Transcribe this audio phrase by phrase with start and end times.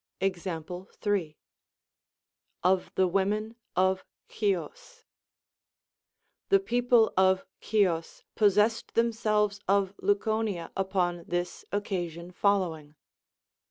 [0.19, 1.37] Example 3.
[2.63, 5.03] Of the Women of Chios.
[6.49, 12.95] The people of Chios possessed themselves of Leuconla upon this occasion following.